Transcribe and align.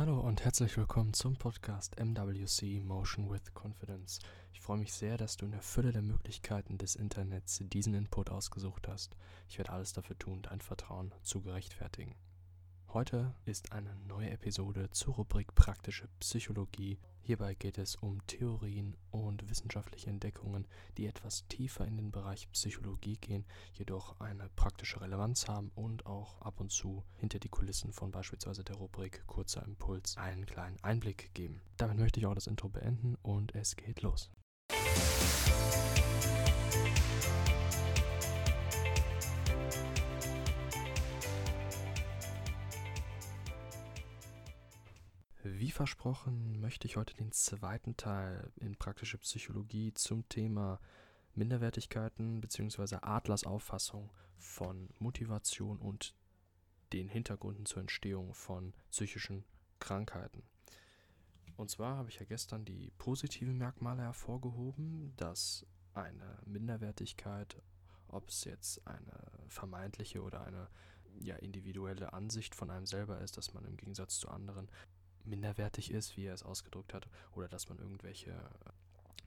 Hallo 0.00 0.18
und 0.18 0.42
herzlich 0.46 0.78
willkommen 0.78 1.12
zum 1.12 1.36
Podcast 1.36 2.00
MWC 2.00 2.80
Motion 2.80 3.30
with 3.30 3.52
Confidence. 3.52 4.18
Ich 4.54 4.62
freue 4.62 4.78
mich 4.78 4.94
sehr, 4.94 5.18
dass 5.18 5.36
du 5.36 5.44
in 5.44 5.52
der 5.52 5.60
Fülle 5.60 5.92
der 5.92 6.00
Möglichkeiten 6.00 6.78
des 6.78 6.96
Internets 6.96 7.62
diesen 7.62 7.92
Input 7.92 8.30
ausgesucht 8.30 8.88
hast. 8.88 9.14
Ich 9.50 9.58
werde 9.58 9.72
alles 9.72 9.92
dafür 9.92 10.18
tun, 10.18 10.40
dein 10.40 10.62
Vertrauen 10.62 11.12
zu 11.22 11.42
gerechtfertigen. 11.42 12.14
Heute 12.92 13.32
ist 13.44 13.70
eine 13.70 13.94
neue 14.08 14.30
Episode 14.30 14.90
zur 14.90 15.14
Rubrik 15.14 15.54
Praktische 15.54 16.08
Psychologie. 16.18 16.98
Hierbei 17.22 17.54
geht 17.54 17.78
es 17.78 17.94
um 17.94 18.18
Theorien 18.26 18.96
und 19.12 19.48
wissenschaftliche 19.48 20.10
Entdeckungen, 20.10 20.66
die 20.98 21.06
etwas 21.06 21.46
tiefer 21.46 21.86
in 21.86 21.96
den 21.96 22.10
Bereich 22.10 22.50
Psychologie 22.50 23.16
gehen, 23.16 23.44
jedoch 23.74 24.18
eine 24.18 24.48
praktische 24.56 25.00
Relevanz 25.00 25.46
haben 25.46 25.70
und 25.76 26.04
auch 26.04 26.40
ab 26.42 26.58
und 26.58 26.72
zu 26.72 27.04
hinter 27.14 27.38
die 27.38 27.48
Kulissen 27.48 27.92
von 27.92 28.10
beispielsweise 28.10 28.64
der 28.64 28.74
Rubrik 28.74 29.24
Kurzer 29.28 29.64
Impuls 29.64 30.16
einen 30.16 30.44
kleinen 30.44 30.82
Einblick 30.82 31.32
geben. 31.32 31.60
Damit 31.76 31.96
möchte 31.96 32.18
ich 32.18 32.26
auch 32.26 32.34
das 32.34 32.48
Intro 32.48 32.70
beenden 32.70 33.14
und 33.22 33.54
es 33.54 33.76
geht 33.76 34.02
los. 34.02 34.32
Wie 45.70 45.74
versprochen 45.74 46.60
möchte 46.60 46.88
ich 46.88 46.96
heute 46.96 47.14
den 47.14 47.30
zweiten 47.30 47.96
Teil 47.96 48.50
in 48.56 48.74
praktische 48.74 49.18
Psychologie 49.18 49.94
zum 49.94 50.28
Thema 50.28 50.80
Minderwertigkeiten 51.36 52.40
bzw. 52.40 52.96
Adlers 53.02 53.44
Auffassung 53.44 54.10
von 54.36 54.88
Motivation 54.98 55.78
und 55.78 56.16
den 56.92 57.08
Hintergründen 57.08 57.66
zur 57.66 57.82
Entstehung 57.82 58.34
von 58.34 58.74
psychischen 58.90 59.44
Krankheiten. 59.78 60.42
Und 61.56 61.70
zwar 61.70 61.98
habe 61.98 62.08
ich 62.08 62.18
ja 62.18 62.24
gestern 62.24 62.64
die 62.64 62.90
positiven 62.98 63.56
Merkmale 63.56 64.02
hervorgehoben, 64.02 65.14
dass 65.18 65.64
eine 65.94 66.40
Minderwertigkeit, 66.46 67.62
ob 68.08 68.28
es 68.28 68.42
jetzt 68.42 68.84
eine 68.88 69.14
vermeintliche 69.46 70.20
oder 70.20 70.42
eine 70.42 70.68
ja, 71.18 71.36
individuelle 71.36 72.12
Ansicht 72.12 72.54
von 72.54 72.70
einem 72.70 72.86
selber 72.86 73.20
ist, 73.20 73.36
dass 73.36 73.54
man 73.54 73.64
im 73.64 73.76
Gegensatz 73.76 74.18
zu 74.18 74.28
anderen 74.28 74.68
minderwertig 75.24 75.90
ist, 75.90 76.16
wie 76.16 76.24
er 76.26 76.34
es 76.34 76.42
ausgedrückt 76.42 76.94
hat, 76.94 77.08
oder 77.32 77.48
dass 77.48 77.68
man 77.68 77.78
irgendwelche 77.78 78.34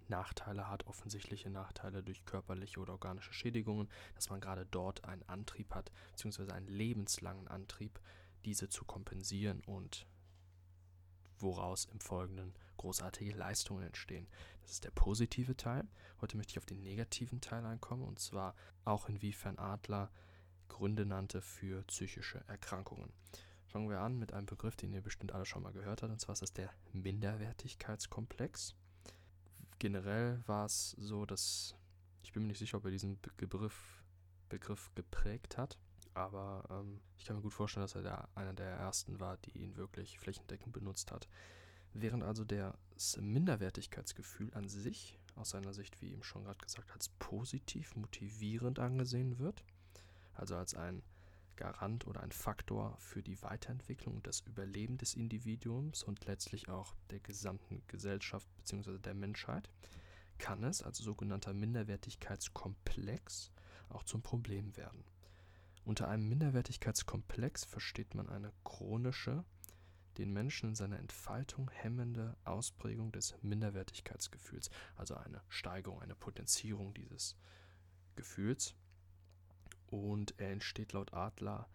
Nachteile 0.09 0.69
hat, 0.69 0.85
offensichtliche 0.87 1.49
Nachteile 1.49 2.03
durch 2.03 2.25
körperliche 2.25 2.79
oder 2.79 2.93
organische 2.93 3.33
Schädigungen, 3.33 3.89
dass 4.15 4.29
man 4.29 4.41
gerade 4.41 4.65
dort 4.65 5.05
einen 5.05 5.23
Antrieb 5.23 5.73
hat, 5.73 5.91
beziehungsweise 6.11 6.53
einen 6.53 6.67
lebenslangen 6.67 7.47
Antrieb, 7.47 7.99
diese 8.45 8.69
zu 8.69 8.85
kompensieren 8.85 9.61
und 9.61 10.05
woraus 11.39 11.85
im 11.85 11.99
Folgenden 11.99 12.53
großartige 12.77 13.33
Leistungen 13.33 13.83
entstehen. 13.83 14.27
Das 14.61 14.71
ist 14.71 14.83
der 14.83 14.91
positive 14.91 15.55
Teil. 15.55 15.87
Heute 16.21 16.37
möchte 16.37 16.51
ich 16.51 16.57
auf 16.57 16.65
den 16.65 16.83
negativen 16.83 17.41
Teil 17.41 17.65
einkommen, 17.65 18.03
und 18.03 18.19
zwar 18.19 18.55
auch 18.85 19.07
inwiefern 19.09 19.57
Adler 19.57 20.11
Gründe 20.69 21.05
nannte 21.05 21.41
für 21.41 21.83
psychische 21.83 22.43
Erkrankungen. 22.47 23.11
Fangen 23.73 23.89
wir 23.89 24.01
an 24.01 24.19
mit 24.19 24.33
einem 24.33 24.45
Begriff, 24.45 24.75
den 24.75 24.93
ihr 24.93 25.01
bestimmt 25.01 25.31
alle 25.31 25.47
schon 25.47 25.63
mal 25.63 25.73
gehört 25.73 26.03
habt, 26.03 26.11
und 26.11 26.21
zwar 26.21 26.33
ist 26.33 26.43
das 26.43 26.53
der 26.53 26.69
Minderwertigkeitskomplex. 26.91 28.75
Generell 29.79 30.43
war 30.45 30.67
es 30.67 30.91
so, 30.91 31.25
dass 31.25 31.73
ich 32.21 32.31
bin 32.31 32.43
mir 32.43 32.49
nicht 32.49 32.59
sicher, 32.59 32.77
ob 32.77 32.85
er 32.85 32.91
diesen 32.91 33.19
Begriff, 33.35 34.03
Begriff 34.47 34.91
geprägt 34.93 35.57
hat, 35.57 35.79
aber 36.13 36.65
ähm, 36.69 37.01
ich 37.17 37.25
kann 37.25 37.35
mir 37.35 37.41
gut 37.41 37.55
vorstellen, 37.55 37.83
dass 37.83 37.95
er 37.95 38.03
der, 38.03 38.29
einer 38.35 38.53
der 38.53 38.69
ersten 38.69 39.19
war, 39.19 39.37
die 39.37 39.57
ihn 39.57 39.75
wirklich 39.75 40.19
flächendeckend 40.19 40.71
benutzt 40.71 41.11
hat. 41.11 41.27
Während 41.93 42.23
also 42.23 42.43
das 42.43 43.17
Minderwertigkeitsgefühl 43.19 44.53
an 44.53 44.69
sich, 44.69 45.17
aus 45.33 45.49
seiner 45.49 45.73
Sicht, 45.73 45.99
wie 45.99 46.11
eben 46.11 46.21
schon 46.21 46.43
gerade 46.43 46.63
gesagt, 46.63 46.91
als 46.91 47.09
positiv 47.09 47.95
motivierend 47.95 48.77
angesehen 48.77 49.39
wird, 49.39 49.63
also 50.35 50.55
als 50.55 50.75
ein 50.75 51.01
Garant 51.55 52.07
oder 52.07 52.21
ein 52.21 52.31
Faktor 52.31 52.95
für 52.99 53.21
die 53.21 53.41
Weiterentwicklung 53.41 54.15
und 54.15 54.27
das 54.27 54.41
Überleben 54.41 54.97
des 54.97 55.13
Individuums 55.13 56.03
und 56.03 56.25
letztlich 56.25 56.69
auch 56.69 56.95
der 57.09 57.19
gesamten 57.19 57.83
Gesellschaft 57.87 58.47
bzw. 58.57 58.99
der 58.99 59.13
Menschheit, 59.13 59.69
kann 60.37 60.63
es 60.63 60.81
als 60.81 60.97
sogenannter 60.97 61.53
Minderwertigkeitskomplex 61.53 63.51
auch 63.89 64.03
zum 64.03 64.21
Problem 64.21 64.75
werden. 64.75 65.03
Unter 65.85 66.07
einem 66.07 66.29
Minderwertigkeitskomplex 66.29 67.65
versteht 67.65 68.15
man 68.15 68.29
eine 68.29 68.51
chronische, 68.63 69.43
den 70.17 70.31
Menschen 70.31 70.69
in 70.69 70.75
seiner 70.75 70.99
Entfaltung 70.99 71.69
hemmende 71.71 72.37
Ausprägung 72.45 73.11
des 73.11 73.35
Minderwertigkeitsgefühls, 73.41 74.69
also 74.95 75.15
eine 75.15 75.41
Steigerung, 75.49 76.01
eine 76.01 76.15
Potenzierung 76.15 76.93
dieses 76.93 77.35
Gefühls 78.15 78.75
und 79.93 80.33
er 80.39 80.51
entsteht 80.51 80.93
laut 80.93 81.13
Adler, 81.13 81.67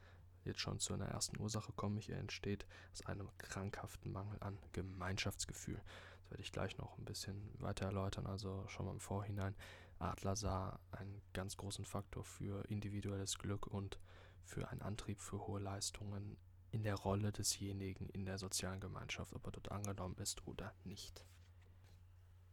jetzt 0.44 0.60
schon 0.60 0.80
zu 0.80 0.92
einer 0.92 1.06
ersten 1.06 1.38
Ursache 1.38 1.72
komme 1.72 2.00
ich, 2.00 2.10
er 2.10 2.18
entsteht 2.18 2.66
aus 2.92 3.06
einem 3.06 3.28
krankhaften 3.38 4.10
Mangel 4.10 4.38
an 4.40 4.58
Gemeinschaftsgefühl. 4.72 5.80
Das 6.22 6.30
werde 6.30 6.42
ich 6.42 6.52
gleich 6.52 6.78
noch 6.78 6.98
ein 6.98 7.04
bisschen 7.04 7.54
weiter 7.60 7.86
erläutern, 7.86 8.26
also 8.26 8.66
schon 8.66 8.86
mal 8.86 8.92
im 8.92 9.00
Vorhinein. 9.00 9.54
Adler 10.00 10.36
sah 10.36 10.80
einen 10.90 11.22
ganz 11.32 11.56
großen 11.56 11.84
Faktor 11.84 12.24
für 12.24 12.64
individuelles 12.68 13.38
Glück 13.38 13.66
und 13.66 13.98
für 14.44 14.68
einen 14.68 14.82
Antrieb 14.82 15.20
für 15.20 15.46
hohe 15.46 15.60
Leistungen 15.60 16.36
in 16.70 16.82
der 16.82 16.96
Rolle 16.96 17.32
desjenigen 17.32 18.08
in 18.10 18.24
der 18.24 18.38
sozialen 18.38 18.80
Gemeinschaft, 18.80 19.34
ob 19.34 19.46
er 19.46 19.52
dort 19.52 19.70
angenommen 19.70 20.16
ist 20.18 20.46
oder 20.46 20.74
nicht. 20.84 21.24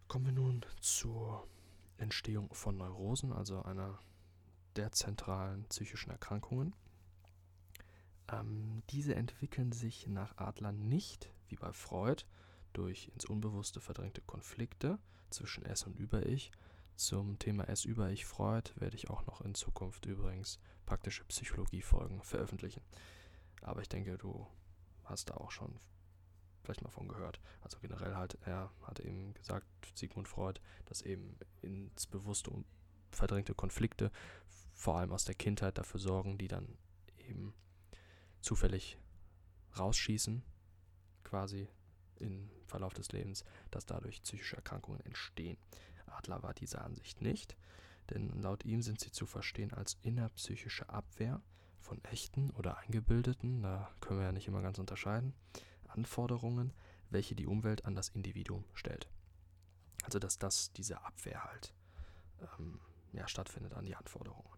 Kommen 0.07 0.25
wir 0.25 0.33
nun 0.33 0.65
zur 0.79 1.47
Entstehung 1.97 2.53
von 2.53 2.77
Neurosen, 2.77 3.31
also 3.33 3.63
einer 3.63 3.99
der 4.75 4.91
zentralen 4.91 5.65
psychischen 5.65 6.11
Erkrankungen. 6.11 6.73
Ähm, 8.31 8.83
diese 8.89 9.15
entwickeln 9.15 9.71
sich 9.71 10.07
nach 10.07 10.37
Adler 10.37 10.71
nicht, 10.71 11.31
wie 11.47 11.55
bei 11.55 11.71
Freud, 11.73 12.23
durch 12.73 13.09
ins 13.13 13.25
Unbewusste 13.25 13.79
verdrängte 13.79 14.21
Konflikte 14.21 14.99
zwischen 15.29 15.65
S 15.65 15.83
und 15.83 15.97
Über-Ich. 15.97 16.51
Zum 16.95 17.39
Thema 17.39 17.67
S 17.67 17.83
über 17.83 18.09
Ich 18.09 18.25
Freud 18.25 18.71
werde 18.75 18.95
ich 18.95 19.09
auch 19.09 19.25
noch 19.25 19.41
in 19.41 19.53
Zukunft 19.53 20.05
übrigens 20.05 20.59
praktische 20.85 21.25
Psychologie-Folgen 21.25 22.21
veröffentlichen. 22.23 22.81
Aber 23.61 23.81
ich 23.81 23.89
denke, 23.89 24.17
du 24.17 24.47
hast 25.03 25.29
da 25.29 25.35
auch 25.35 25.51
schon 25.51 25.77
vielleicht 26.63 26.83
mal 26.83 26.89
von 26.89 27.07
gehört. 27.07 27.39
Also 27.61 27.77
generell 27.79 28.15
halt, 28.15 28.37
er 28.45 28.71
hatte 28.83 29.03
eben 29.03 29.33
gesagt, 29.33 29.67
Sigmund 29.93 30.27
Freud, 30.27 30.59
dass 30.85 31.01
eben 31.01 31.37
ins 31.61 32.07
Bewusste 32.07 32.51
verdrängte 33.11 33.53
Konflikte, 33.53 34.11
vor 34.75 34.97
allem 34.97 35.11
aus 35.11 35.25
der 35.25 35.35
Kindheit, 35.35 35.77
dafür 35.77 35.99
sorgen, 35.99 36.37
die 36.37 36.47
dann 36.47 36.77
eben 37.17 37.55
zufällig 38.41 38.99
rausschießen, 39.79 40.43
quasi 41.23 41.67
im 42.17 42.51
Verlauf 42.67 42.93
des 42.93 43.11
Lebens, 43.11 43.43
dass 43.71 43.85
dadurch 43.85 44.21
psychische 44.21 44.57
Erkrankungen 44.57 45.01
entstehen. 45.01 45.57
Adler 46.05 46.43
war 46.43 46.53
dieser 46.53 46.83
Ansicht 46.83 47.21
nicht, 47.21 47.57
denn 48.09 48.41
laut 48.41 48.63
ihm 48.63 48.81
sind 48.81 48.99
sie 48.99 49.11
zu 49.11 49.25
verstehen 49.25 49.73
als 49.73 49.97
innerpsychische 50.01 50.89
Abwehr 50.89 51.41
von 51.79 52.03
echten 52.05 52.51
oder 52.51 52.77
eingebildeten, 52.77 53.61
da 53.61 53.89
können 54.01 54.19
wir 54.19 54.25
ja 54.25 54.31
nicht 54.31 54.47
immer 54.47 54.61
ganz 54.61 54.77
unterscheiden, 54.77 55.33
Anforderungen, 55.87 56.73
welche 57.09 57.35
die 57.35 57.47
Umwelt 57.47 57.85
an 57.85 57.95
das 57.95 58.09
Individuum 58.09 58.65
stellt. 58.73 59.07
Also 60.03 60.19
dass 60.19 60.37
das 60.37 60.71
diese 60.73 61.03
Abwehr 61.03 61.43
halt 61.43 61.73
ähm, 62.59 62.79
ja, 63.13 63.27
stattfindet 63.27 63.73
an 63.73 63.85
die 63.85 63.95
Anforderungen. 63.95 64.54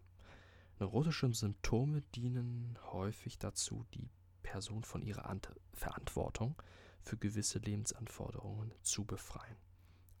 Neurotische 0.80 1.32
Symptome 1.34 2.02
dienen 2.14 2.78
häufig 2.92 3.38
dazu, 3.38 3.84
die 3.94 4.08
Person 4.42 4.84
von 4.84 5.02
ihrer 5.02 5.28
Ant 5.28 5.50
Verantwortung 5.74 6.54
für 7.02 7.16
gewisse 7.16 7.58
Lebensanforderungen 7.58 8.72
zu 8.82 9.04
befreien, 9.04 9.56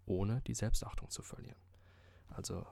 ohne 0.06 0.40
die 0.42 0.54
Selbstachtung 0.54 1.10
zu 1.10 1.22
verlieren. 1.22 1.60
Also 2.28 2.66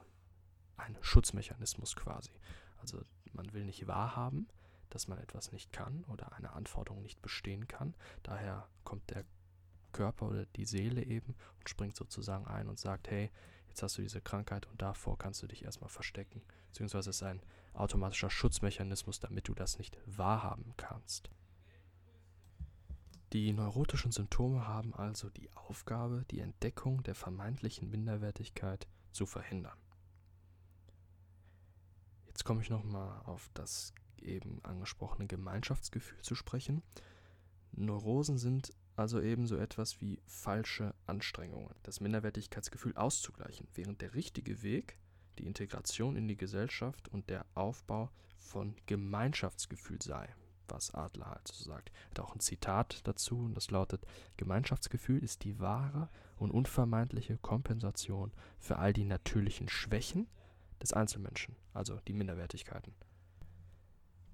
ein 0.75 0.97
Schutzmechanismus 1.01 1.95
quasi. 1.95 2.31
Also 2.77 3.01
man 3.33 3.53
will 3.53 3.65
nicht 3.65 3.87
wahrhaben, 3.87 4.47
dass 4.89 5.07
man 5.07 5.17
etwas 5.17 5.51
nicht 5.51 5.71
kann 5.71 6.03
oder 6.05 6.33
eine 6.33 6.53
Anforderung 6.53 7.01
nicht 7.01 7.21
bestehen 7.21 7.67
kann. 7.67 7.95
Daher 8.23 8.67
kommt 8.83 9.09
der 9.09 9.25
Körper 9.93 10.27
oder 10.27 10.45
die 10.45 10.65
Seele 10.65 11.03
eben 11.03 11.35
und 11.59 11.69
springt 11.69 11.95
sozusagen 11.95 12.47
ein 12.47 12.67
und 12.67 12.79
sagt, 12.79 13.09
hey, 13.09 13.31
jetzt 13.69 13.81
hast 13.81 13.97
du 13.97 14.01
diese 14.01 14.21
Krankheit 14.21 14.65
und 14.67 14.81
davor 14.81 15.17
kannst 15.17 15.41
du 15.41 15.47
dich 15.47 15.63
erstmal 15.63 15.89
verstecken. 15.89 16.41
Beziehungsweise 16.67 17.09
ist 17.09 17.23
ein 17.23 17.41
automatischer 17.77 18.29
Schutzmechanismus, 18.29 19.19
damit 19.19 19.47
du 19.47 19.53
das 19.53 19.77
nicht 19.77 19.97
wahrhaben 20.05 20.73
kannst. 20.77 21.29
Die 23.33 23.51
neurotischen 23.51 24.11
Symptome 24.11 24.67
haben 24.67 24.93
also 24.93 25.29
die 25.29 25.51
Aufgabe, 25.53 26.25
die 26.31 26.39
Entdeckung 26.39 27.03
der 27.03 27.15
vermeintlichen 27.15 27.89
Minderwertigkeit 27.89 28.87
zu 29.11 29.25
verhindern. 29.25 29.77
Jetzt 32.27 32.45
komme 32.45 32.61
ich 32.61 32.69
nochmal 32.69 33.21
auf 33.25 33.49
das 33.53 33.93
eben 34.17 34.63
angesprochene 34.63 35.27
Gemeinschaftsgefühl 35.27 36.21
zu 36.21 36.35
sprechen. 36.35 36.83
Neurosen 37.71 38.37
sind 38.37 38.73
also 38.95 39.21
ebenso 39.21 39.57
etwas 39.57 40.01
wie 40.01 40.21
falsche 40.25 40.95
Anstrengungen, 41.05 41.75
das 41.83 41.99
Minderwertigkeitsgefühl 41.99 42.95
auszugleichen, 42.95 43.67
während 43.73 44.01
der 44.01 44.13
richtige 44.15 44.63
Weg 44.63 44.97
die 45.37 45.45
Integration 45.45 46.15
in 46.15 46.27
die 46.27 46.37
Gesellschaft 46.37 47.07
und 47.09 47.29
der 47.29 47.45
Aufbau 47.55 48.09
von 48.37 48.75
Gemeinschaftsgefühl 48.85 50.01
sei, 50.01 50.29
was 50.67 50.93
Adler 50.93 51.31
halt 51.31 51.47
so 51.47 51.63
sagt. 51.63 51.89
Er 51.89 52.09
hat 52.11 52.19
auch 52.19 52.35
ein 52.35 52.39
Zitat 52.39 53.07
dazu 53.07 53.39
und 53.39 53.55
das 53.55 53.71
lautet: 53.71 54.05
Gemeinschaftsgefühl 54.37 55.23
ist 55.23 55.43
die 55.43 55.59
wahre 55.59 56.09
und 56.37 56.51
unvermeidliche 56.51 57.37
Kompensation 57.37 58.31
für 58.59 58.77
all 58.77 58.93
die 58.93 59.05
natürlichen 59.05 59.69
Schwächen 59.69 60.27
des 60.81 60.93
Einzelmenschen, 60.93 61.55
also 61.73 61.99
die 62.07 62.13
Minderwertigkeiten. 62.13 62.93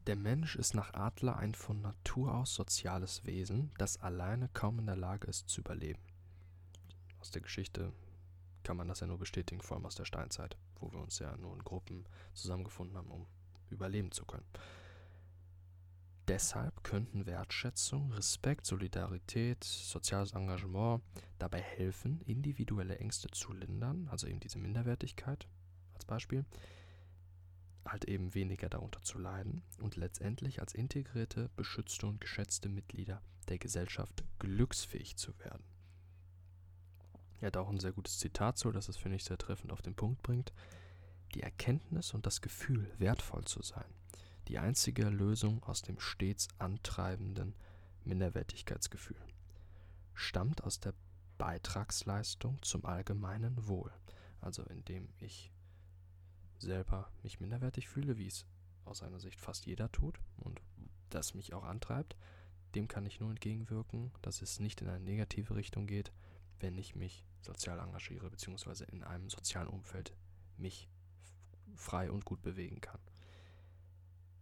Der 0.07 0.17
Mensch 0.17 0.57
ist 0.57 0.73
nach 0.73 0.93
Adler 0.93 1.37
ein 1.37 1.55
von 1.55 1.81
Natur 1.81 2.35
aus 2.35 2.53
soziales 2.53 3.25
Wesen, 3.25 3.71
das 3.77 3.95
alleine 4.01 4.49
kaum 4.53 4.79
in 4.79 4.85
der 4.85 4.97
Lage 4.97 5.27
ist 5.27 5.47
zu 5.47 5.61
überleben. 5.61 6.01
Aus 7.21 7.31
der 7.31 7.41
Geschichte 7.41 7.93
kann 8.63 8.77
man 8.77 8.87
das 8.87 9.01
ja 9.01 9.07
nur 9.07 9.17
bestätigen, 9.19 9.61
vor 9.61 9.77
allem 9.77 9.85
aus 9.85 9.95
der 9.95 10.05
Steinzeit, 10.05 10.57
wo 10.79 10.91
wir 10.91 10.99
uns 10.99 11.19
ja 11.19 11.35
nur 11.37 11.53
in 11.53 11.63
Gruppen 11.63 12.05
zusammengefunden 12.33 12.97
haben, 12.97 13.11
um 13.11 13.27
überleben 13.69 14.11
zu 14.11 14.25
können. 14.25 14.45
Deshalb 16.29 16.85
könnten 16.85 17.25
Wertschätzung, 17.25 18.13
Respekt, 18.13 18.65
Solidarität, 18.65 19.61
soziales 19.63 20.31
Engagement 20.31 21.03
dabei 21.37 21.61
helfen, 21.61 22.21
individuelle 22.21 22.97
Ängste 22.97 23.27
zu 23.29 23.51
lindern, 23.51 24.07
also 24.09 24.27
eben 24.27 24.39
diese 24.39 24.57
Minderwertigkeit 24.57 25.47
als 25.93 26.05
Beispiel, 26.05 26.45
halt 27.85 28.05
eben 28.05 28.33
weniger 28.33 28.69
darunter 28.69 29.01
zu 29.01 29.19
leiden 29.19 29.63
und 29.81 29.97
letztendlich 29.97 30.61
als 30.61 30.73
integrierte, 30.73 31.49
beschützte 31.57 32.07
und 32.07 32.21
geschätzte 32.21 32.69
Mitglieder 32.69 33.21
der 33.49 33.57
Gesellschaft 33.57 34.23
glücksfähig 34.39 35.17
zu 35.17 35.37
werden. 35.39 35.72
Er 37.43 37.47
hat 37.47 37.57
auch 37.57 37.67
ein 37.67 37.81
sehr 37.81 37.91
gutes 37.91 38.19
Zitat 38.19 38.57
so, 38.57 38.71
das 38.71 38.87
es, 38.87 38.95
finde 38.95 39.17
ich, 39.17 39.25
sehr 39.25 39.37
treffend 39.37 39.73
auf 39.73 39.81
den 39.81 39.95
Punkt 39.95 40.23
bringt. 40.23 40.53
Die 41.35 41.43
Erkenntnis 41.43 42.13
und 42.13 42.25
das 42.25 42.39
Gefühl, 42.39 42.89
wertvoll 42.99 43.43
zu 43.43 43.61
sein, 43.61 43.83
die 44.47 44.59
einzige 44.59 45.09
Lösung 45.09 45.61
aus 45.63 45.81
dem 45.81 45.99
stets 45.99 46.47
antreibenden 46.57 47.53
Minderwertigkeitsgefühl, 48.05 49.21
stammt 50.13 50.63
aus 50.63 50.79
der 50.79 50.93
Beitragsleistung 51.37 52.61
zum 52.61 52.85
allgemeinen 52.85 53.67
Wohl, 53.67 53.91
also 54.39 54.63
indem 54.63 55.09
ich 55.19 55.51
selber 56.59 57.11
mich 57.23 57.41
minderwertig 57.41 57.89
fühle, 57.89 58.17
wie 58.17 58.27
es 58.27 58.45
aus 58.85 58.99
seiner 58.99 59.19
Sicht 59.19 59.41
fast 59.41 59.65
jeder 59.65 59.91
tut 59.91 60.17
und 60.37 60.61
das 61.09 61.33
mich 61.33 61.53
auch 61.53 61.65
antreibt, 61.65 62.15
dem 62.73 62.87
kann 62.87 63.05
ich 63.05 63.19
nur 63.19 63.31
entgegenwirken, 63.31 64.13
dass 64.21 64.41
es 64.41 64.61
nicht 64.61 64.79
in 64.79 64.87
eine 64.87 65.03
negative 65.03 65.55
Richtung 65.55 65.87
geht, 65.87 66.13
wenn 66.61 66.77
ich 66.77 66.95
mich 66.95 67.25
sozial 67.43 67.79
engagiere, 67.79 68.29
beziehungsweise 68.29 68.85
in 68.85 69.03
einem 69.03 69.29
sozialen 69.29 69.67
Umfeld 69.67 70.15
mich 70.57 70.89
frei 71.75 72.11
und 72.11 72.25
gut 72.25 72.41
bewegen 72.41 72.81
kann. 72.81 72.99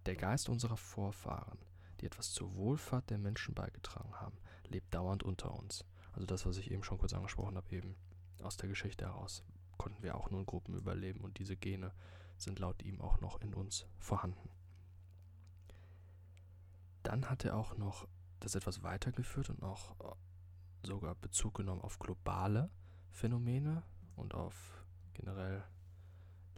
Der 0.06 0.16
Geist 0.16 0.50
unserer 0.50 0.78
Vorfahren, 0.78 1.60
die 2.00 2.06
etwas 2.06 2.32
zur 2.32 2.56
Wohlfahrt 2.56 3.10
der 3.10 3.18
Menschen 3.18 3.54
beigetragen 3.54 4.16
haben, 4.20 4.38
lebt 4.68 4.94
dauernd 4.94 5.24
unter 5.24 5.54
uns. 5.54 5.86
Also 6.14 6.26
das, 6.26 6.46
was 6.46 6.58
ich 6.58 6.72
eben 6.72 6.84
schon 6.84 6.98
kurz 6.98 7.14
angesprochen 7.14 7.56
habe, 7.56 7.76
eben 7.76 7.96
aus 8.42 8.58
der 8.58 8.70
Geschichte 8.70 9.06
heraus 9.06 9.44
konnten 9.78 10.04
wir 10.04 10.16
auch 10.16 10.30
nur 10.30 10.42
in 10.42 10.46
Gruppen 10.46 10.76
überleben 10.76 11.22
und 11.22 11.40
diese 11.40 11.56
Gene 11.58 11.92
sind 12.38 12.60
laut 12.60 12.84
ihm 12.84 13.02
auch 13.02 13.20
noch 13.20 13.42
in 13.42 13.54
uns 13.54 13.88
vorhanden. 13.98 14.50
Dann 17.04 17.30
hat 17.30 17.46
er 17.46 17.56
auch 17.56 17.78
noch 17.78 18.08
das 18.40 18.56
etwas 18.56 18.84
weitergeführt 18.84 19.50
und 19.50 19.64
auch 19.64 20.00
äh, 20.00 20.88
sogar 20.88 21.16
Bezug 21.16 21.56
genommen 21.56 21.82
auf 21.82 22.00
globale 22.00 22.70
Phänomene 23.12 23.84
und 24.16 24.34
auf 24.34 24.84
generell 25.14 25.64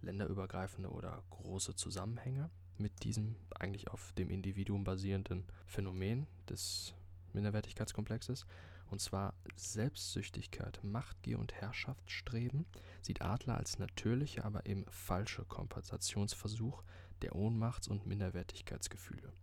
länderübergreifende 0.02 0.90
oder 0.90 1.24
große 1.30 1.76
Zusammenhänge 1.76 2.50
mit 2.78 3.04
diesem 3.04 3.36
eigentlich 3.60 3.90
auf 3.90 4.12
dem 4.14 4.30
Individuum 4.30 4.84
basierenden 4.84 5.46
Phänomen 5.66 6.28
des 6.48 6.94
Minderwertigkeitskomplexes 7.34 8.46
und 8.94 9.00
zwar 9.00 9.34
Selbstsüchtigkeit, 9.56 10.80
Machtgier 10.84 11.40
und 11.40 11.52
Herrschaftsstreben 11.54 12.68
sieht 13.02 13.24
Adler 13.24 13.58
als 13.58 13.80
natürliche, 13.80 14.46
aber 14.46 14.68
eben 14.68 14.86
falsche 14.88 15.46
Kompensationsversuch 15.46 16.84
der 17.24 17.36
Ohnmachts- 17.36 17.88
und 17.88 18.06
Minderwertigkeitsgefühle. 18.06 19.34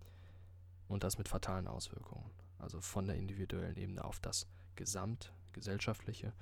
Und 0.87 1.03
das 1.03 1.19
mit 1.19 1.29
fatalen 1.29 1.67
Auswirkungen, 1.67 2.31
also 2.59 2.81
von 2.81 3.07
der 3.07 3.17
individuellen 3.17 3.77
Ebene 3.77 4.05
auf 4.05 4.21
das 4.21 4.47
Gesamtgesellschaftliche. 4.77 6.33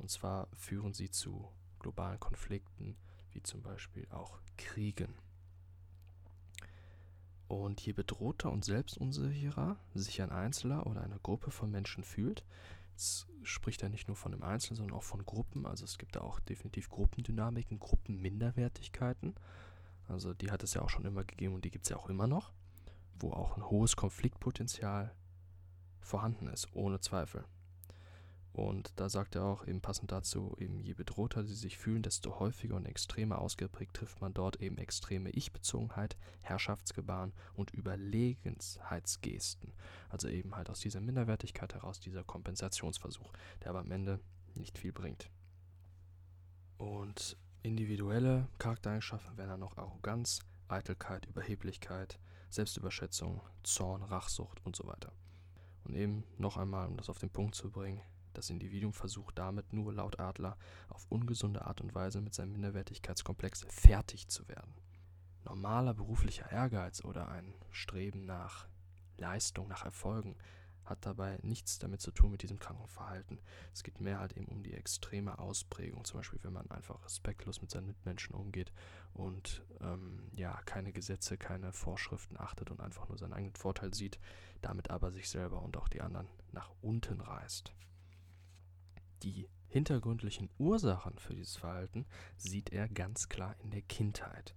Und 0.00 0.10
zwar 0.10 0.48
führen 0.56 0.94
sie 0.94 1.10
zu 1.10 1.48
globalen 1.78 2.18
Konflikten, 2.18 2.96
wie 3.32 3.42
zum 3.42 3.62
Beispiel 3.62 4.06
auch 4.10 4.40
Kriegen. 4.56 5.14
Und 7.48 7.80
je 7.80 7.92
bedrohter 7.92 8.50
und 8.50 8.64
selbstunsicherer 8.64 9.76
sich 9.94 10.22
ein 10.22 10.30
Einzelner 10.30 10.86
oder 10.86 11.02
eine 11.02 11.18
Gruppe 11.18 11.50
von 11.50 11.70
Menschen 11.70 12.02
fühlt, 12.02 12.44
spricht 13.42 13.82
er 13.82 13.88
nicht 13.88 14.08
nur 14.08 14.16
von 14.16 14.32
einem 14.32 14.42
Einzelnen, 14.42 14.76
sondern 14.76 14.96
auch 14.96 15.02
von 15.02 15.24
Gruppen. 15.24 15.66
Also 15.66 15.84
es 15.84 15.98
gibt 15.98 16.16
da 16.16 16.20
auch 16.20 16.40
definitiv 16.40 16.88
Gruppendynamiken, 16.88 17.78
Gruppenminderwertigkeiten. 17.78 19.34
Also 20.08 20.32
die 20.32 20.50
hat 20.50 20.62
es 20.62 20.74
ja 20.74 20.82
auch 20.82 20.90
schon 20.90 21.04
immer 21.04 21.24
gegeben 21.24 21.54
und 21.54 21.64
die 21.64 21.70
gibt 21.70 21.84
es 21.84 21.90
ja 21.90 21.96
auch 21.96 22.08
immer 22.08 22.26
noch, 22.26 22.52
wo 23.18 23.32
auch 23.32 23.56
ein 23.56 23.68
hohes 23.68 23.96
Konfliktpotenzial 23.96 25.14
vorhanden 26.00 26.46
ist, 26.46 26.68
ohne 26.74 27.00
Zweifel. 27.00 27.44
Und 28.52 28.92
da 28.96 29.08
sagt 29.08 29.36
er 29.36 29.44
auch 29.44 29.66
eben 29.66 29.80
passend 29.80 30.10
dazu, 30.10 30.56
eben 30.58 30.80
je 30.80 30.94
bedrohter 30.94 31.44
sie 31.44 31.54
sich 31.54 31.78
fühlen, 31.78 32.02
desto 32.02 32.40
häufiger 32.40 32.74
und 32.74 32.84
extremer 32.84 33.38
ausgeprägt 33.38 33.94
trifft 33.94 34.20
man 34.20 34.34
dort 34.34 34.60
eben 34.60 34.76
extreme 34.78 35.30
Ich-Bezogenheit, 35.30 36.16
Herrschaftsgebaren 36.40 37.32
und 37.54 37.72
Überlegenheitsgesten. 37.72 39.72
Also 40.08 40.28
eben 40.28 40.56
halt 40.56 40.68
aus 40.68 40.80
dieser 40.80 41.00
Minderwertigkeit 41.00 41.74
heraus 41.74 42.00
dieser 42.00 42.24
Kompensationsversuch, 42.24 43.32
der 43.62 43.70
aber 43.70 43.80
am 43.80 43.92
Ende 43.92 44.18
nicht 44.54 44.78
viel 44.78 44.92
bringt. 44.92 45.30
Und 46.76 47.36
individuelle 47.62 48.48
Charaktereigenschaften 48.58 49.36
wären 49.36 49.50
dann 49.50 49.60
noch 49.60 49.76
Arroganz, 49.76 50.40
Eitelkeit, 50.66 51.26
Überheblichkeit, 51.26 52.18
Selbstüberschätzung, 52.48 53.42
Zorn, 53.62 54.02
Rachsucht 54.02 54.60
und 54.64 54.74
so 54.74 54.86
weiter. 54.86 55.12
Und 55.84 55.94
eben 55.94 56.24
noch 56.36 56.56
einmal, 56.56 56.88
um 56.88 56.96
das 56.96 57.08
auf 57.08 57.18
den 57.18 57.30
Punkt 57.30 57.54
zu 57.54 57.70
bringen, 57.70 58.02
das 58.34 58.50
Individuum 58.50 58.92
versucht 58.92 59.38
damit 59.38 59.72
nur 59.72 59.92
laut 59.92 60.18
Adler 60.20 60.56
auf 60.88 61.06
ungesunde 61.08 61.64
Art 61.64 61.80
und 61.80 61.94
Weise 61.94 62.20
mit 62.20 62.34
seinem 62.34 62.52
Minderwertigkeitskomplex 62.52 63.66
fertig 63.68 64.28
zu 64.28 64.46
werden. 64.48 64.74
Normaler 65.44 65.94
beruflicher 65.94 66.50
Ehrgeiz 66.50 67.04
oder 67.04 67.28
ein 67.28 67.54
Streben 67.70 68.24
nach 68.26 68.66
Leistung, 69.16 69.68
nach 69.68 69.84
Erfolgen 69.84 70.36
hat 70.84 71.06
dabei 71.06 71.38
nichts 71.42 71.78
damit 71.78 72.00
zu 72.00 72.10
tun 72.10 72.32
mit 72.32 72.42
diesem 72.42 72.58
kranken 72.58 72.88
Verhalten. 72.88 73.38
Es 73.72 73.82
geht 73.82 74.00
mehr 74.00 74.18
halt 74.18 74.36
eben 74.36 74.46
um 74.46 74.62
die 74.62 74.74
extreme 74.74 75.38
Ausprägung, 75.38 76.04
zum 76.04 76.18
Beispiel 76.18 76.40
wenn 76.42 76.52
man 76.52 76.70
einfach 76.70 77.02
respektlos 77.04 77.62
mit 77.62 77.70
seinen 77.70 77.86
Mitmenschen 77.86 78.34
umgeht 78.34 78.72
und 79.14 79.62
ähm, 79.80 80.28
ja 80.34 80.60
keine 80.66 80.92
Gesetze, 80.92 81.38
keine 81.38 81.72
Vorschriften 81.72 82.36
achtet 82.38 82.70
und 82.70 82.80
einfach 82.80 83.08
nur 83.08 83.18
seinen 83.18 83.32
eigenen 83.32 83.54
Vorteil 83.54 83.94
sieht, 83.94 84.18
damit 84.60 84.90
aber 84.90 85.12
sich 85.12 85.30
selber 85.30 85.62
und 85.62 85.76
auch 85.76 85.88
die 85.88 86.02
anderen 86.02 86.28
nach 86.52 86.70
unten 86.82 87.20
reißt. 87.20 87.72
Die 89.22 89.48
hintergründlichen 89.68 90.50
Ursachen 90.58 91.18
für 91.18 91.34
dieses 91.34 91.56
Verhalten 91.56 92.06
sieht 92.36 92.70
er 92.70 92.88
ganz 92.88 93.28
klar 93.28 93.54
in 93.60 93.70
der 93.70 93.82
Kindheit. 93.82 94.54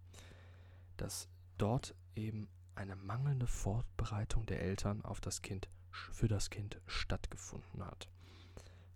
Dass 0.97 1.27
dort 1.57 1.95
eben 2.15 2.47
eine 2.75 2.95
mangelnde 2.95 3.47
Vorbereitung 3.47 4.45
der 4.45 4.61
Eltern 4.61 5.03
auf 5.03 5.21
das 5.21 5.41
Kind 5.41 5.69
für 5.91 6.27
das 6.27 6.49
Kind 6.49 6.81
stattgefunden 6.87 7.85
hat. 7.85 8.09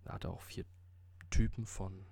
Da 0.04 0.14
hat 0.14 0.24
er 0.24 0.30
auch 0.30 0.42
vier 0.42 0.64
Typen 1.30 1.66
von 1.66 2.04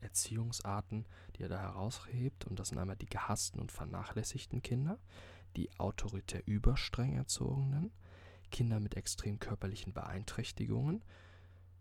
Erziehungsarten, 0.00 1.06
die 1.36 1.42
er 1.42 1.48
da 1.48 1.60
heraushebt. 1.60 2.46
Und 2.46 2.58
das 2.58 2.68
sind 2.68 2.78
einmal 2.78 2.96
die 2.96 3.08
gehassten 3.08 3.60
und 3.60 3.72
vernachlässigten 3.72 4.62
Kinder, 4.62 4.98
die 5.56 5.70
autoritär 5.78 6.46
überstreng 6.46 7.14
erzogenen, 7.14 7.92
Kinder 8.50 8.80
mit 8.80 8.96
extrem 8.96 9.38
körperlichen 9.38 9.92
Beeinträchtigungen, 9.92 11.02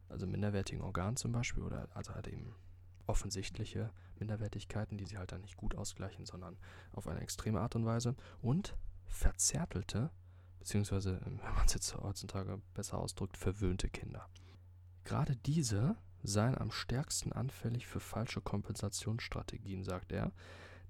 also 0.09 0.27
minderwertigen 0.27 0.81
Organen 0.81 1.17
zum 1.17 1.31
Beispiel, 1.31 1.63
oder 1.63 1.87
also 1.93 2.13
halt 2.13 2.27
eben 2.27 2.53
offensichtliche 3.07 3.91
Minderwertigkeiten, 4.19 4.97
die 4.97 5.05
sie 5.05 5.17
halt 5.17 5.31
dann 5.31 5.41
nicht 5.41 5.57
gut 5.57 5.75
ausgleichen, 5.75 6.25
sondern 6.25 6.57
auf 6.91 7.07
eine 7.07 7.21
extreme 7.21 7.61
Art 7.61 7.75
und 7.75 7.85
Weise 7.85 8.15
und 8.41 8.75
verzärtelte, 9.07 10.11
beziehungsweise, 10.59 11.21
wenn 11.23 11.53
man 11.53 11.65
es 11.65 11.73
jetzt 11.73 11.95
heutzutage 11.95 12.61
besser 12.73 12.97
ausdrückt, 12.97 13.37
verwöhnte 13.37 13.89
Kinder. 13.89 14.27
Gerade 15.03 15.35
diese 15.35 15.95
seien 16.23 16.57
am 16.57 16.71
stärksten 16.71 17.31
anfällig 17.31 17.85
für 17.85 17.99
falsche 17.99 18.41
Kompensationsstrategien, 18.41 19.83
sagt 19.83 20.11
er, 20.11 20.31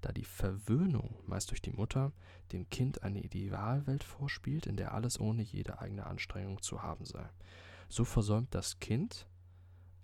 da 0.00 0.12
die 0.12 0.24
Verwöhnung, 0.24 1.18
meist 1.26 1.50
durch 1.50 1.60
die 1.60 1.72
Mutter, 1.72 2.12
dem 2.52 2.68
Kind 2.70 3.02
eine 3.02 3.20
Idealwelt 3.22 4.04
vorspielt, 4.04 4.66
in 4.66 4.76
der 4.76 4.94
alles 4.94 5.20
ohne 5.20 5.42
jede 5.42 5.80
eigene 5.80 6.06
Anstrengung 6.06 6.62
zu 6.62 6.82
haben 6.82 7.04
sei. 7.04 7.28
So 7.88 8.04
versäumt 8.04 8.54
das 8.54 8.78
Kind 8.78 9.26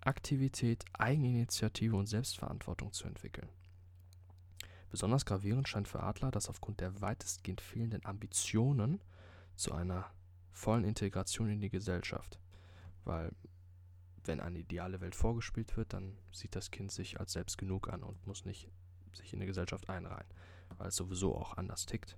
Aktivität, 0.01 0.83
Eigeninitiative 0.93 1.95
und 1.95 2.07
Selbstverantwortung 2.07 2.91
zu 2.91 3.07
entwickeln. 3.07 3.49
Besonders 4.89 5.25
gravierend 5.25 5.67
scheint 5.67 5.87
für 5.87 6.03
Adler, 6.03 6.29
dass 6.29 6.49
aufgrund 6.49 6.79
der 6.81 7.01
weitestgehend 7.01 7.61
fehlenden 7.61 8.05
Ambitionen 8.05 9.01
zu 9.55 9.73
einer 9.73 10.11
vollen 10.51 10.83
Integration 10.83 11.49
in 11.49 11.61
die 11.61 11.69
Gesellschaft, 11.69 12.39
weil 13.03 13.31
wenn 14.25 14.39
eine 14.39 14.59
ideale 14.59 15.01
Welt 15.01 15.15
vorgespielt 15.15 15.75
wird, 15.77 15.93
dann 15.93 16.17
sieht 16.31 16.55
das 16.55 16.71
Kind 16.71 16.91
sich 16.91 17.19
als 17.19 17.33
selbst 17.33 17.57
genug 17.57 17.89
an 17.89 18.03
und 18.03 18.25
muss 18.27 18.45
nicht 18.45 18.69
sich 19.13 19.33
in 19.33 19.39
die 19.39 19.45
Gesellschaft 19.45 19.89
einreihen, 19.89 20.27
weil 20.77 20.87
es 20.89 20.95
sowieso 20.95 21.35
auch 21.35 21.57
anders 21.57 21.85
tickt. 21.85 22.17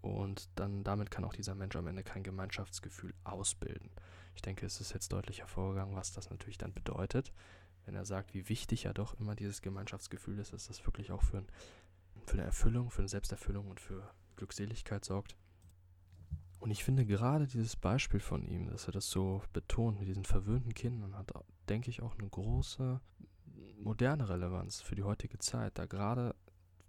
Und 0.00 0.48
dann 0.54 0.84
damit 0.84 1.10
kann 1.10 1.24
auch 1.24 1.34
dieser 1.34 1.54
Mensch 1.54 1.76
am 1.76 1.86
Ende 1.86 2.04
kein 2.04 2.22
Gemeinschaftsgefühl 2.22 3.14
ausbilden. 3.24 3.90
Ich 4.34 4.42
denke, 4.42 4.64
es 4.66 4.80
ist 4.80 4.92
jetzt 4.92 5.12
deutlich 5.12 5.40
hervorgegangen, 5.40 5.96
was 5.96 6.12
das 6.12 6.30
natürlich 6.30 6.58
dann 6.58 6.72
bedeutet, 6.72 7.32
wenn 7.84 7.94
er 7.94 8.04
sagt, 8.04 8.34
wie 8.34 8.48
wichtig 8.48 8.84
ja 8.84 8.92
doch 8.92 9.18
immer 9.18 9.34
dieses 9.34 9.62
Gemeinschaftsgefühl 9.62 10.38
ist, 10.38 10.52
dass 10.52 10.68
das 10.68 10.86
wirklich 10.86 11.10
auch 11.10 11.22
für, 11.22 11.38
ein, 11.38 11.46
für 12.26 12.34
eine 12.34 12.44
Erfüllung, 12.44 12.90
für 12.90 13.00
eine 13.00 13.08
Selbsterfüllung 13.08 13.68
und 13.68 13.80
für 13.80 14.08
Glückseligkeit 14.36 15.04
sorgt. 15.04 15.36
Und 16.60 16.70
ich 16.70 16.84
finde 16.84 17.06
gerade 17.06 17.46
dieses 17.46 17.76
Beispiel 17.76 18.20
von 18.20 18.44
ihm, 18.44 18.66
dass 18.66 18.86
er 18.86 18.92
das 18.92 19.10
so 19.10 19.42
betont 19.52 19.98
mit 19.98 20.08
diesen 20.08 20.24
verwöhnten 20.24 20.74
Kindern, 20.74 21.16
hat, 21.16 21.32
denke 21.68 21.90
ich, 21.90 22.02
auch 22.02 22.18
eine 22.18 22.28
große 22.28 23.00
moderne 23.78 24.28
Relevanz 24.28 24.80
für 24.80 24.94
die 24.94 25.04
heutige 25.04 25.38
Zeit, 25.38 25.78
da 25.78 25.86
gerade 25.86 26.34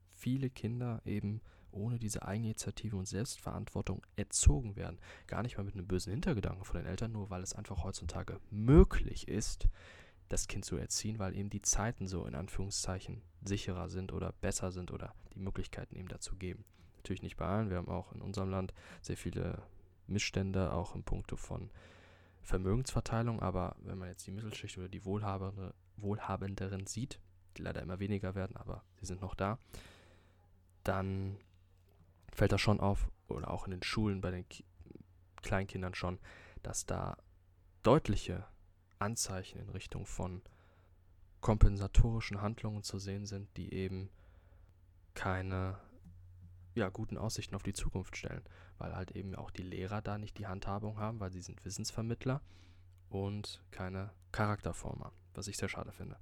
viele 0.07 0.49
Kinder 0.49 1.01
eben 1.05 1.41
ohne 1.71 1.99
diese 1.99 2.23
Eigeninitiative 2.23 2.95
und 2.95 3.07
Selbstverantwortung 3.07 4.05
erzogen 4.15 4.75
werden. 4.75 4.99
Gar 5.27 5.43
nicht 5.43 5.57
mal 5.57 5.63
mit 5.63 5.75
einem 5.75 5.87
bösen 5.87 6.11
Hintergedanken 6.11 6.65
von 6.65 6.77
den 6.77 6.85
Eltern, 6.85 7.11
nur 7.11 7.29
weil 7.29 7.43
es 7.43 7.53
einfach 7.53 7.83
heutzutage 7.83 8.39
möglich 8.49 9.27
ist, 9.27 9.67
das 10.29 10.47
Kind 10.47 10.63
zu 10.63 10.77
erziehen, 10.77 11.19
weil 11.19 11.35
eben 11.35 11.49
die 11.49 11.61
Zeiten 11.61 12.07
so 12.07 12.25
in 12.25 12.35
Anführungszeichen 12.35 13.21
sicherer 13.43 13.89
sind 13.89 14.13
oder 14.13 14.31
besser 14.31 14.71
sind 14.71 14.91
oder 14.91 15.13
die 15.33 15.39
Möglichkeiten 15.39 15.95
eben 15.95 16.07
dazu 16.07 16.35
geben. 16.35 16.63
Natürlich 16.97 17.23
nicht 17.23 17.37
bei 17.37 17.45
allen. 17.45 17.69
Wir 17.69 17.77
haben 17.77 17.89
auch 17.89 18.13
in 18.13 18.21
unserem 18.21 18.49
Land 18.49 18.73
sehr 19.01 19.17
viele 19.17 19.63
Missstände, 20.07 20.73
auch 20.73 20.95
in 20.95 21.03
puncto 21.03 21.35
von 21.35 21.71
Vermögensverteilung. 22.41 23.41
Aber 23.41 23.75
wenn 23.81 23.97
man 23.97 24.09
jetzt 24.09 24.27
die 24.27 24.31
Mittelschicht 24.31 24.77
oder 24.77 24.89
die 24.89 25.05
Wohlhabende, 25.05 25.73
Wohlhabenderen 25.97 26.85
sieht, 26.85 27.19
die 27.57 27.63
leider 27.63 27.81
immer 27.81 27.99
weniger 27.99 28.35
werden, 28.35 28.55
aber 28.55 28.83
sie 28.99 29.05
sind 29.05 29.21
noch 29.21 29.35
da, 29.35 29.57
dann 30.83 31.37
fällt 32.31 32.51
das 32.51 32.61
schon 32.61 32.79
auf, 32.79 33.09
oder 33.27 33.51
auch 33.51 33.65
in 33.65 33.71
den 33.71 33.83
Schulen 33.83 34.21
bei 34.21 34.31
den 34.31 34.47
Ki 34.47 34.63
Kleinkindern 35.41 35.93
schon, 35.95 36.19
dass 36.63 36.85
da 36.85 37.15
deutliche 37.81 38.45
Anzeichen 38.99 39.59
in 39.59 39.69
Richtung 39.69 40.05
von 40.05 40.41
kompensatorischen 41.39 42.41
Handlungen 42.41 42.83
zu 42.83 42.99
sehen 42.99 43.25
sind, 43.25 43.55
die 43.55 43.73
eben 43.73 44.09
keine 45.13 45.79
ja, 46.75 46.89
guten 46.89 47.17
Aussichten 47.17 47.55
auf 47.55 47.63
die 47.63 47.73
Zukunft 47.73 48.17
stellen, 48.17 48.43
weil 48.77 48.95
halt 48.95 49.11
eben 49.11 49.35
auch 49.35 49.51
die 49.51 49.63
Lehrer 49.63 50.01
da 50.01 50.17
nicht 50.17 50.37
die 50.37 50.47
Handhabung 50.47 50.99
haben, 50.99 51.19
weil 51.19 51.31
sie 51.31 51.41
sind 51.41 51.63
Wissensvermittler 51.63 52.41
und 53.09 53.63
keine 53.71 54.11
Charakterformer, 54.31 55.11
was 55.33 55.47
ich 55.47 55.57
sehr 55.57 55.69
schade 55.69 55.91
finde. 55.91 56.17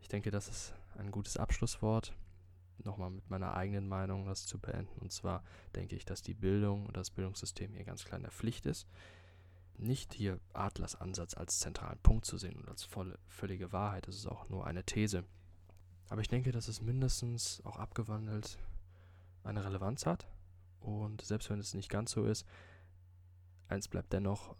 Ich 0.00 0.08
denke, 0.08 0.30
das 0.30 0.48
ist 0.48 0.74
ein 0.96 1.10
gutes 1.10 1.36
Abschlusswort. 1.36 2.14
Nochmal 2.84 3.10
mit 3.10 3.28
meiner 3.30 3.54
eigenen 3.54 3.88
Meinung 3.88 4.26
das 4.26 4.46
zu 4.46 4.58
beenden. 4.58 4.98
Und 5.00 5.12
zwar 5.12 5.42
denke 5.74 5.96
ich, 5.96 6.04
dass 6.04 6.22
die 6.22 6.34
Bildung 6.34 6.86
und 6.86 6.96
das 6.96 7.10
Bildungssystem 7.10 7.74
hier 7.74 7.84
ganz 7.84 8.04
klar 8.04 8.16
in 8.16 8.22
der 8.22 8.32
Pflicht 8.32 8.66
ist. 8.66 8.86
Nicht 9.76 10.12
hier 10.12 10.38
Adlers 10.52 10.96
Ansatz 10.96 11.34
als 11.34 11.58
zentralen 11.58 11.98
Punkt 12.00 12.26
zu 12.26 12.36
sehen 12.36 12.56
und 12.56 12.68
als 12.68 12.84
volle, 12.84 13.18
völlige 13.26 13.72
Wahrheit. 13.72 14.06
Das 14.08 14.16
ist 14.16 14.26
auch 14.26 14.48
nur 14.48 14.66
eine 14.66 14.84
These. 14.84 15.24
Aber 16.08 16.20
ich 16.20 16.28
denke, 16.28 16.52
dass 16.52 16.68
es 16.68 16.82
mindestens 16.82 17.62
auch 17.64 17.76
abgewandelt 17.76 18.58
eine 19.44 19.64
Relevanz 19.64 20.06
hat. 20.06 20.26
Und 20.80 21.22
selbst 21.22 21.50
wenn 21.50 21.60
es 21.60 21.74
nicht 21.74 21.88
ganz 21.88 22.10
so 22.12 22.24
ist, 22.24 22.46
eins 23.68 23.88
bleibt 23.88 24.12
dennoch 24.12 24.56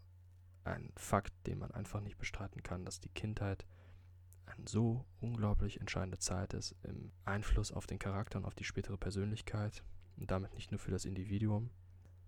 ein 0.64 0.92
Fakt, 0.96 1.32
den 1.46 1.58
man 1.58 1.70
einfach 1.70 2.00
nicht 2.00 2.18
bestreiten 2.18 2.62
kann, 2.62 2.84
dass 2.84 3.00
die 3.00 3.08
Kindheit 3.08 3.66
eine 4.60 4.68
so 4.68 5.04
unglaublich 5.20 5.80
entscheidende 5.80 6.18
Zeit 6.18 6.54
ist 6.54 6.74
im 6.82 7.12
Einfluss 7.24 7.72
auf 7.72 7.86
den 7.86 7.98
Charakter 7.98 8.38
und 8.38 8.44
auf 8.44 8.54
die 8.54 8.64
spätere 8.64 8.96
Persönlichkeit 8.96 9.82
und 10.16 10.30
damit 10.30 10.54
nicht 10.54 10.70
nur 10.70 10.78
für 10.78 10.90
das 10.90 11.04
Individuum, 11.04 11.70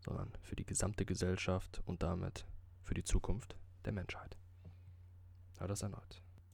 sondern 0.01 0.33
für 0.41 0.57
die 0.57 0.67
gesamte 0.67 1.05
Gesellschaft 1.05 1.83
und 1.85 2.03
damit 2.03 2.47
für 2.83 2.95
die 2.95 3.05
Zukunft 3.05 3.57
der 3.85 3.93
Menschheit. 3.93 4.37
Aber 5.59 5.69
das 5.69 5.83
erneut. 5.83 6.23